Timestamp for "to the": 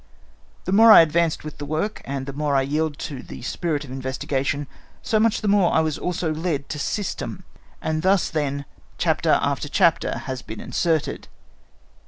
3.01-3.43